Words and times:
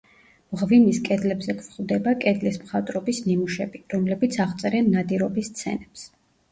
მღვიმის 0.53 1.01
კედლებზე 1.09 1.55
გვხვდება 1.59 2.13
კედლის 2.25 2.57
მხატვრობის 2.65 3.23
ნიმუშები, 3.29 3.85
რომლებიც 3.97 4.43
აღწერენ 4.49 4.93
ნადირობის 4.99 5.55
სცენებს. 5.57 6.11